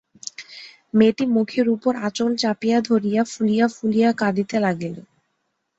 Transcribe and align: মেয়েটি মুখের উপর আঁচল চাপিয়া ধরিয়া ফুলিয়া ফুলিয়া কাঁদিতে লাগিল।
মেয়েটি 0.93 1.23
মুখের 1.35 1.67
উপর 1.75 1.93
আঁচল 2.07 2.31
চাপিয়া 2.37 2.77
ধরিয়া 2.89 3.21
ফুলিয়া 3.25 3.65
ফুলিয়া 3.75 4.09
কাঁদিতে 4.21 4.57
লাগিল। 4.59 4.95